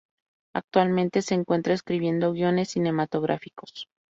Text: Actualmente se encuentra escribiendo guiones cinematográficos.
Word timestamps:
Actualmente 0.55 1.21
se 1.21 1.35
encuentra 1.35 1.75
escribiendo 1.75 2.33
guiones 2.33 2.69
cinematográficos. 2.69 3.87